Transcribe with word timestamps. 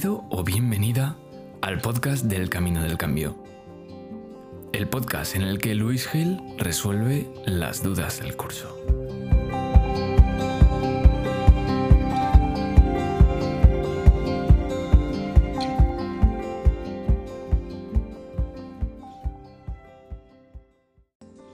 Bienvenido 0.00 0.28
o 0.30 0.44
bienvenida 0.44 1.16
al 1.60 1.78
podcast 1.82 2.24
del 2.24 2.48
Camino 2.48 2.82
del 2.82 2.96
Cambio. 2.96 3.36
El 4.72 4.88
podcast 4.88 5.36
en 5.36 5.42
el 5.42 5.58
que 5.58 5.74
Luis 5.74 6.08
Gil 6.08 6.40
resuelve 6.56 7.28
las 7.44 7.82
dudas 7.82 8.20
del 8.20 8.34
curso. 8.34 8.74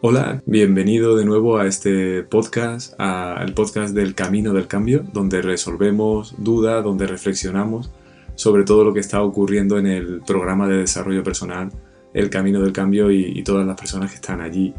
Hola, 0.02 0.40
bienvenido 0.46 1.16
de 1.16 1.24
nuevo 1.24 1.58
a 1.58 1.66
este 1.66 2.22
podcast, 2.22 2.94
al 3.00 3.54
podcast 3.54 3.92
del 3.92 4.14
Camino 4.14 4.52
del 4.52 4.68
Cambio, 4.68 5.04
donde 5.12 5.43
resolvemos 5.43 6.36
dudas, 6.39 6.85
donde 6.85 7.08
reflexionamos 7.08 7.90
sobre 8.36 8.63
todo 8.63 8.85
lo 8.85 8.95
que 8.95 9.00
está 9.00 9.22
ocurriendo 9.22 9.79
en 9.79 9.86
el 9.86 10.22
programa 10.25 10.68
de 10.68 10.77
desarrollo 10.77 11.25
personal, 11.25 11.72
el 12.14 12.31
Camino 12.31 12.61
del 12.61 12.72
Cambio 12.72 13.11
y, 13.11 13.43
todas 13.43 13.67
las 13.67 13.79
personas 13.79 14.11
que 14.11 14.17
están 14.17 14.40
allí 14.40 14.72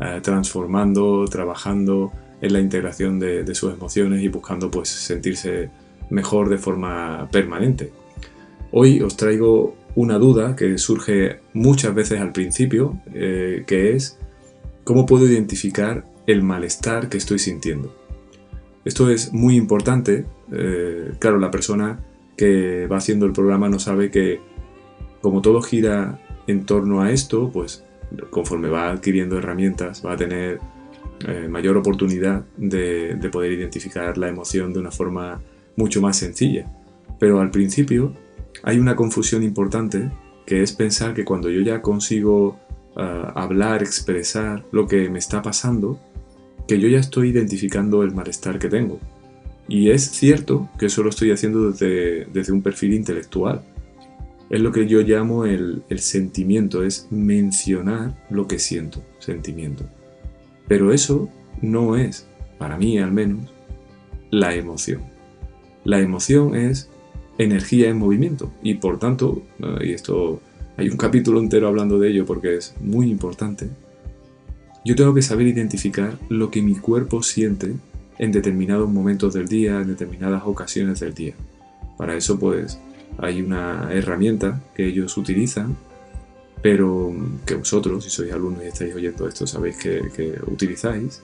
eh, 0.00 0.20
transformando, 0.22 1.24
trabajando 1.24 2.12
en 2.42 2.52
la 2.52 2.60
integración 2.60 3.18
de, 3.18 3.54
sus 3.54 3.72
emociones 3.72 4.22
y 4.22 4.28
buscando 4.28 4.70
pues 4.70 4.90
sentirse 4.90 5.70
mejor 6.10 6.50
de 6.50 6.58
forma 6.58 7.28
permanente. 7.32 7.90
Hoy 8.70 9.00
os 9.00 9.16
traigo 9.16 9.74
una 9.94 10.18
duda 10.18 10.54
que 10.54 10.76
surge 10.76 11.40
muchas 11.54 11.94
veces 11.94 12.20
al 12.20 12.32
principio, 12.32 13.00
eh, 13.14 13.64
que 13.66 13.94
es 13.94 14.18
¿Cómo 14.84 15.06
puedo 15.06 15.26
identificar 15.26 16.04
el 16.26 16.42
malestar 16.42 17.08
que 17.08 17.16
estoy 17.16 17.38
sintiendo? 17.38 17.96
Esto 18.84 19.08
es 19.08 19.32
muy 19.32 19.56
importante. 19.56 20.26
Eh, 20.52 21.12
claro, 21.18 21.38
la 21.38 21.50
persona 21.50 22.04
que 22.36 22.86
va 22.86 22.98
haciendo 22.98 23.26
el 23.26 23.32
programa 23.32 23.68
no 23.68 23.78
sabe 23.78 24.10
que 24.10 24.40
como 25.20 25.40
todo 25.42 25.62
gira 25.62 26.20
en 26.46 26.66
torno 26.66 27.00
a 27.02 27.10
esto, 27.10 27.50
pues 27.52 27.84
conforme 28.30 28.68
va 28.68 28.90
adquiriendo 28.90 29.38
herramientas 29.38 30.04
va 30.04 30.12
a 30.12 30.16
tener 30.16 30.60
eh, 31.26 31.48
mayor 31.48 31.76
oportunidad 31.76 32.44
de, 32.56 33.14
de 33.14 33.28
poder 33.30 33.52
identificar 33.52 34.18
la 34.18 34.28
emoción 34.28 34.72
de 34.72 34.80
una 34.80 34.90
forma 34.90 35.40
mucho 35.76 36.00
más 36.00 36.18
sencilla. 36.18 36.70
Pero 37.18 37.40
al 37.40 37.50
principio 37.50 38.12
hay 38.62 38.78
una 38.78 38.96
confusión 38.96 39.42
importante 39.42 40.10
que 40.46 40.62
es 40.62 40.72
pensar 40.72 41.14
que 41.14 41.24
cuando 41.24 41.50
yo 41.50 41.60
ya 41.60 41.80
consigo 41.80 42.58
hablar, 42.96 43.82
expresar 43.82 44.64
lo 44.70 44.86
que 44.86 45.10
me 45.10 45.18
está 45.18 45.42
pasando, 45.42 45.98
que 46.68 46.78
yo 46.78 46.88
ya 46.88 47.00
estoy 47.00 47.30
identificando 47.30 48.02
el 48.02 48.14
malestar 48.14 48.58
que 48.58 48.68
tengo. 48.68 49.00
Y 49.68 49.90
es 49.90 50.10
cierto 50.10 50.68
que 50.78 50.86
eso 50.86 51.02
lo 51.02 51.10
estoy 51.10 51.30
haciendo 51.30 51.70
desde, 51.70 52.26
desde 52.26 52.52
un 52.52 52.62
perfil 52.62 52.94
intelectual. 52.94 53.62
Es 54.50 54.60
lo 54.60 54.72
que 54.72 54.86
yo 54.86 55.00
llamo 55.00 55.46
el, 55.46 55.82
el 55.88 55.98
sentimiento, 56.00 56.84
es 56.84 57.08
mencionar 57.10 58.26
lo 58.30 58.46
que 58.46 58.58
siento, 58.58 59.02
sentimiento. 59.18 59.84
Pero 60.68 60.92
eso 60.92 61.30
no 61.62 61.96
es, 61.96 62.26
para 62.58 62.76
mí 62.76 62.98
al 62.98 63.12
menos, 63.12 63.50
la 64.30 64.54
emoción. 64.54 65.02
La 65.84 66.00
emoción 66.00 66.54
es 66.54 66.90
energía 67.38 67.88
en 67.88 67.98
movimiento 67.98 68.52
y 68.62 68.74
por 68.74 68.98
tanto, 68.98 69.42
y 69.80 69.92
esto 69.92 70.40
hay 70.76 70.88
un 70.88 70.96
capítulo 70.96 71.40
entero 71.40 71.68
hablando 71.68 71.98
de 71.98 72.10
ello 72.10 72.24
porque 72.24 72.56
es 72.56 72.74
muy 72.80 73.10
importante. 73.10 73.68
Yo 74.84 74.94
tengo 74.94 75.14
que 75.14 75.22
saber 75.22 75.46
identificar 75.46 76.18
lo 76.28 76.50
que 76.50 76.62
mi 76.62 76.74
cuerpo 76.74 77.22
siente 77.22 77.74
en 78.18 78.32
determinados 78.32 78.90
momentos 78.90 79.34
del 79.34 79.48
día, 79.48 79.80
en 79.80 79.88
determinadas 79.88 80.42
ocasiones 80.44 81.00
del 81.00 81.14
día. 81.14 81.34
Para 81.96 82.16
eso 82.16 82.38
pues 82.38 82.78
hay 83.18 83.42
una 83.42 83.90
herramienta 83.92 84.62
que 84.74 84.86
ellos 84.86 85.16
utilizan, 85.16 85.76
pero 86.62 87.14
que 87.44 87.54
vosotros, 87.56 88.04
si 88.04 88.10
sois 88.10 88.32
alumnos 88.32 88.64
y 88.64 88.68
estáis 88.68 88.94
oyendo 88.94 89.28
esto, 89.28 89.46
sabéis 89.46 89.76
que, 89.76 90.38
utilizáis. 90.46 91.22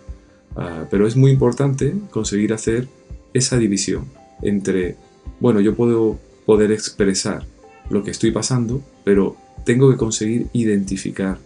Ah, 0.56 0.86
pero 0.90 1.06
es 1.06 1.16
muy 1.16 1.30
importante 1.30 1.94
conseguir 2.10 2.52
hacer 2.52 2.88
esa 3.32 3.56
división 3.56 4.06
entre, 4.42 4.96
bueno, 5.38 5.60
yo 5.60 5.74
puedo 5.74 6.18
poder 6.44 6.72
expresar 6.72 7.46
lo 7.88 8.02
que 8.02 8.10
estoy 8.10 8.32
pasando, 8.32 8.82
pero 9.04 9.36
tengo 9.64 9.90
que 9.90 9.96
conseguir 9.96 10.48
identificar 10.52 11.38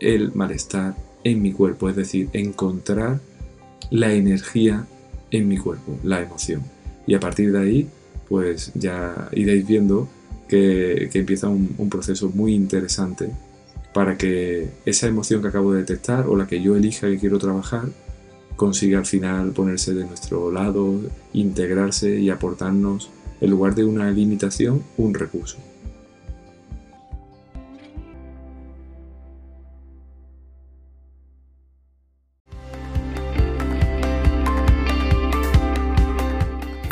el 0.00 0.32
malestar 0.34 0.94
en 1.24 1.40
mi 1.40 1.52
cuerpo, 1.52 1.88
es 1.88 1.96
decir, 1.96 2.28
encontrar 2.32 3.20
la 3.90 4.12
energía 4.12 4.86
en 5.30 5.48
mi 5.48 5.58
cuerpo, 5.58 5.98
la 6.02 6.20
emoción. 6.20 6.62
Y 7.06 7.14
a 7.14 7.20
partir 7.20 7.52
de 7.52 7.60
ahí, 7.60 7.88
pues 8.28 8.72
ya 8.74 9.28
iréis 9.32 9.66
viendo 9.66 10.08
que, 10.48 11.10
empieza 11.14 11.48
un, 11.48 11.74
un, 11.78 11.88
proceso 11.88 12.30
muy 12.30 12.54
interesante 12.54 13.30
para 13.92 14.16
que 14.16 14.70
esa 14.84 15.06
emoción 15.06 15.42
que 15.42 15.48
acabo 15.48 15.72
de 15.72 15.80
detectar 15.80 16.26
o 16.26 16.36
la 16.36 16.46
que 16.46 16.60
yo 16.60 16.76
elija 16.76 17.08
que 17.08 17.18
quiero 17.18 17.38
trabajar 17.38 17.88
consiga 18.56 18.98
al 18.98 19.06
final 19.06 19.52
ponerse 19.52 19.94
de 19.94 20.04
nuestro 20.04 20.50
lado, 20.50 21.00
integrarse 21.32 22.18
y 22.20 22.30
aportarnos, 22.30 23.10
en 23.40 23.50
lugar 23.50 23.74
de 23.74 23.84
una 23.84 24.10
limitación, 24.10 24.82
un 24.96 25.14
recurso. 25.14 25.58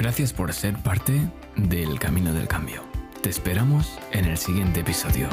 Gracias 0.02 0.32
por 0.32 0.52
ser 0.52 0.76
parte 0.78 1.12
del 1.54 2.00
Camino 2.00 2.34
del 2.34 2.48
Cambio. 2.48 2.82
Te 3.22 3.30
esperamos 3.30 4.00
en 4.10 4.24
el 4.24 4.36
siguiente 4.36 4.80
episodio. 4.80 5.28